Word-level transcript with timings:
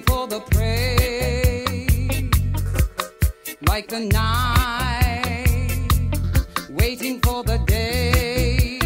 for 0.00 0.26
the 0.26 0.40
prey, 0.50 2.30
like 3.68 3.88
the 3.88 4.00
night, 4.00 5.46
waiting 6.70 7.20
for 7.20 7.44
the 7.44 7.58
day. 7.66 8.78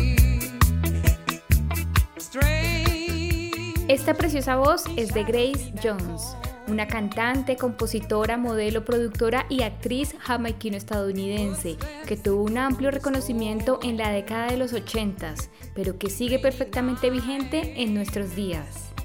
Esta 3.88 4.14
preciosa 4.14 4.56
voz 4.56 4.84
es 4.96 5.14
de 5.14 5.22
Grace 5.22 5.72
Jones, 5.80 6.36
una 6.66 6.88
cantante, 6.88 7.56
compositora, 7.56 8.36
modelo, 8.36 8.84
productora 8.84 9.46
y 9.48 9.62
actriz 9.62 10.16
jamaiquino-estadounidense, 10.18 11.76
que 12.08 12.16
tuvo 12.16 12.42
un 12.42 12.58
amplio 12.58 12.90
reconocimiento 12.90 13.78
en 13.82 13.96
la 13.96 14.10
década 14.10 14.48
de 14.48 14.56
los 14.56 14.72
80, 14.72 15.34
pero 15.74 15.98
que 15.98 16.10
sigue 16.10 16.40
perfectamente 16.40 17.10
vigente 17.10 17.80
en 17.82 17.94
nuestros 17.94 18.34
días. 18.34 18.95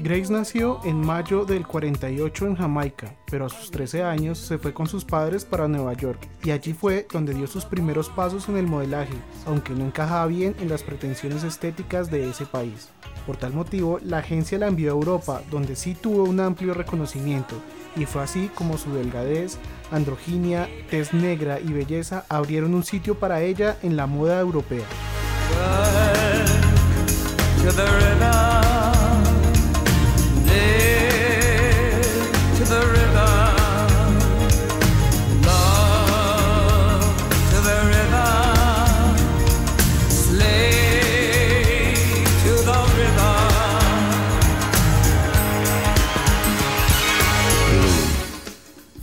Grace 0.00 0.32
nació 0.32 0.80
en 0.84 1.04
mayo 1.04 1.44
del 1.44 1.66
48 1.66 2.46
en 2.46 2.56
Jamaica, 2.56 3.14
pero 3.30 3.46
a 3.46 3.48
sus 3.48 3.70
13 3.70 4.02
años 4.02 4.38
se 4.38 4.58
fue 4.58 4.72
con 4.72 4.86
sus 4.86 5.04
padres 5.04 5.44
para 5.44 5.68
Nueva 5.68 5.92
York 5.92 6.26
y 6.42 6.50
allí 6.50 6.72
fue 6.72 7.06
donde 7.12 7.34
dio 7.34 7.46
sus 7.46 7.64
primeros 7.64 8.08
pasos 8.08 8.48
en 8.48 8.56
el 8.56 8.66
modelaje, 8.66 9.14
aunque 9.46 9.74
no 9.74 9.84
encajaba 9.84 10.26
bien 10.26 10.56
en 10.60 10.68
las 10.68 10.82
pretensiones 10.82 11.44
estéticas 11.44 12.10
de 12.10 12.28
ese 12.28 12.46
país. 12.46 12.88
Por 13.26 13.36
tal 13.36 13.52
motivo, 13.52 14.00
la 14.02 14.18
agencia 14.18 14.58
la 14.58 14.66
envió 14.66 14.90
a 14.90 14.94
Europa, 14.94 15.42
donde 15.50 15.76
sí 15.76 15.94
tuvo 15.94 16.24
un 16.24 16.40
amplio 16.40 16.74
reconocimiento, 16.74 17.54
y 17.94 18.06
fue 18.06 18.22
así 18.22 18.50
como 18.54 18.78
su 18.78 18.92
delgadez, 18.92 19.58
androginia, 19.90 20.68
tez 20.90 21.12
negra 21.12 21.60
y 21.60 21.72
belleza 21.72 22.24
abrieron 22.28 22.74
un 22.74 22.82
sitio 22.82 23.14
para 23.16 23.42
ella 23.42 23.76
en 23.82 23.96
la 23.96 24.06
moda 24.06 24.40
europea. 24.40 24.86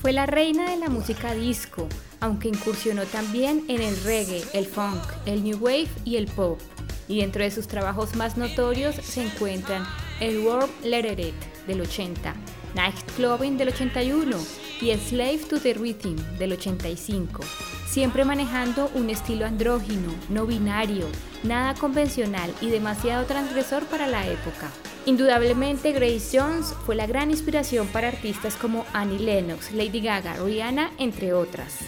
Fue 0.10 0.16
la 0.16 0.26
reina 0.26 0.72
de 0.72 0.78
la 0.78 0.90
música 0.90 1.36
disco, 1.36 1.88
aunque 2.20 2.48
incursionó 2.48 3.04
también 3.04 3.64
en 3.68 3.80
el 3.80 3.96
reggae, 4.04 4.44
el 4.54 4.66
funk, 4.66 5.04
el 5.28 5.44
new 5.44 5.60
wave 5.60 5.88
y 6.04 6.16
el 6.16 6.26
pop. 6.26 6.60
Y 7.08 7.20
dentro 7.20 7.44
de 7.44 7.52
sus 7.52 7.68
trabajos 7.68 8.16
más 8.16 8.36
notorios 8.36 8.96
se 8.96 9.22
encuentran 9.22 9.86
el 10.20 10.40
World 10.40 10.72
Let 10.84 11.12
It 11.12 11.36
del 11.68 11.82
80, 11.82 12.34
Night 12.74 12.96
Clubbing 13.18 13.56
del 13.60 13.68
81 13.68 14.36
y 14.82 14.98
Slave 14.98 15.42
to 15.48 15.60
the 15.60 15.76
Rhythm 15.76 16.16
del 16.40 16.54
85, 16.54 17.44
siempre 17.88 18.26
manejando 18.26 18.90
un 18.96 19.12
estilo 19.12 19.46
andrógino, 19.46 20.12
no 20.30 20.48
binario, 20.48 21.06
nada 21.44 21.76
convencional 21.76 22.52
y 22.62 22.70
demasiado 22.70 23.26
transgresor 23.26 23.86
para 23.86 24.08
la 24.08 24.26
época. 24.26 24.72
Indudablemente 25.10 25.92
Grace 25.92 26.38
Jones 26.38 26.76
fue 26.86 26.96
la 26.96 27.08
gran 27.08 27.32
inspiración 27.32 27.88
para 27.88 28.10
artistas 28.10 28.54
como 28.56 28.86
Annie 28.94 29.18
Lennox, 29.18 29.72
Lady 29.72 30.02
Gaga, 30.02 30.36
Rihanna, 30.36 30.92
entre 31.00 31.34
otras. 31.34 31.80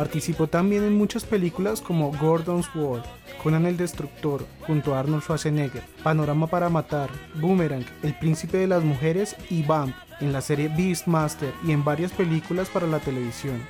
Participó 0.00 0.46
también 0.46 0.82
en 0.84 0.96
muchas 0.96 1.24
películas 1.24 1.82
como 1.82 2.10
Gordon's 2.12 2.74
World, 2.74 3.04
Conan 3.42 3.66
el 3.66 3.76
Destructor, 3.76 4.46
junto 4.66 4.94
a 4.94 5.00
Arnold 5.00 5.22
Schwarzenegger, 5.22 5.82
Panorama 6.02 6.46
para 6.46 6.70
Matar, 6.70 7.10
Boomerang, 7.34 7.84
El 8.02 8.14
Príncipe 8.18 8.56
de 8.56 8.66
las 8.66 8.82
Mujeres 8.82 9.36
y 9.50 9.62
Bump 9.62 9.94
en 10.20 10.32
la 10.32 10.40
serie 10.40 10.68
Beastmaster 10.74 11.52
y 11.66 11.72
en 11.72 11.84
varias 11.84 12.12
películas 12.12 12.70
para 12.70 12.86
la 12.86 12.98
televisión. 12.98 13.60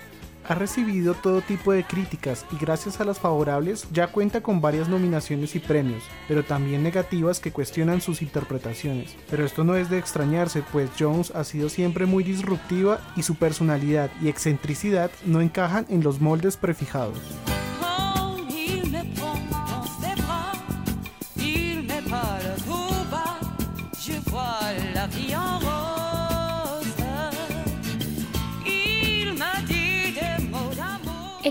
Ha 0.48 0.54
recibido 0.54 1.14
todo 1.14 1.42
tipo 1.42 1.72
de 1.72 1.84
críticas 1.84 2.44
y 2.50 2.56
gracias 2.56 3.00
a 3.00 3.04
las 3.04 3.18
favorables 3.18 3.86
ya 3.92 4.08
cuenta 4.08 4.42
con 4.42 4.60
varias 4.60 4.88
nominaciones 4.88 5.54
y 5.54 5.60
premios, 5.60 6.02
pero 6.26 6.44
también 6.44 6.82
negativas 6.82 7.40
que 7.40 7.52
cuestionan 7.52 8.00
sus 8.00 8.22
interpretaciones. 8.22 9.14
Pero 9.30 9.44
esto 9.44 9.64
no 9.64 9.76
es 9.76 9.90
de 9.90 9.98
extrañarse, 9.98 10.62
pues 10.72 10.90
Jones 10.98 11.32
ha 11.34 11.44
sido 11.44 11.68
siempre 11.68 12.06
muy 12.06 12.24
disruptiva 12.24 13.00
y 13.16 13.22
su 13.22 13.36
personalidad 13.36 14.10
y 14.20 14.28
excentricidad 14.28 15.10
no 15.24 15.40
encajan 15.40 15.86
en 15.88 16.02
los 16.02 16.20
moldes 16.20 16.56
prefijados. 16.56 17.18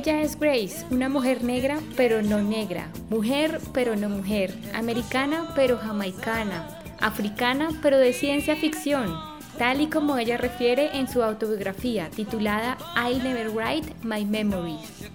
Ella 0.10 0.24
es 0.24 0.40
Grace, 0.40 0.88
una 0.90 1.08
mujer 1.08 1.44
negra 1.44 1.78
pero 1.96 2.24
no 2.24 2.42
negra, 2.42 2.90
mujer 3.12 3.62
pero 3.76 3.96
no 3.96 4.10
mujer, 4.10 4.52
americana 4.74 5.54
pero 5.54 5.78
jamaicana, 5.78 6.68
africana 7.00 7.70
pero 7.84 8.00
de 8.00 8.12
ciencia 8.12 8.56
ficción, 8.56 9.16
tal 9.60 9.82
y 9.82 9.88
como 9.88 10.18
ella 10.18 10.38
refiere 10.38 10.98
en 10.98 11.08
su 11.08 11.22
autobiografía 11.22 12.10
titulada 12.10 12.76
I'll 12.96 13.22
Never 13.22 13.52
Write 13.52 13.94
My 14.02 14.26
Memories. 14.26 15.12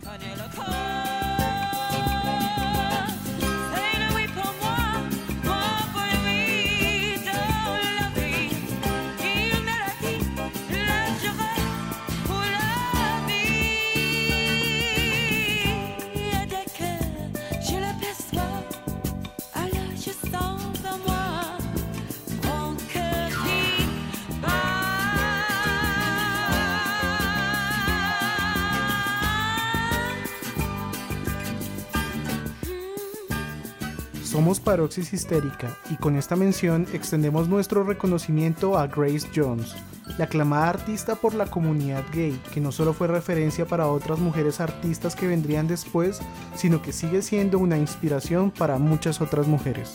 Somos 34.35 34.59
Paroxis 34.59 35.13
Histérica 35.13 35.79
y 35.91 35.95
con 35.95 36.17
esta 36.17 36.35
mención 36.35 36.89
extendemos 36.93 37.49
nuestro 37.49 37.85
reconocimiento 37.85 38.77
a 38.77 38.89
Grace 38.89 39.29
Jones, 39.33 39.77
la 40.19 40.25
aclamada 40.25 40.71
artista 40.71 41.15
por 41.15 41.35
la 41.35 41.47
comunidad 41.47 42.03
gay, 42.13 42.37
que 42.53 42.61
no 42.61 42.73
solo 42.73 42.95
fue 42.95 43.07
referencia 43.07 43.65
para 43.65 43.87
otras 43.87 44.19
mujeres 44.19 44.61
artistas 44.61 45.15
que 45.15 45.29
vendrían 45.29 45.69
después, 45.69 46.19
sino 46.57 46.83
que 46.83 46.93
sigue 46.93 47.23
siendo 47.23 47.61
una 47.61 47.79
inspiración 47.79 48.51
para 48.51 48.77
muchas 48.77 49.21
otras 49.21 49.47
mujeres. 49.47 49.95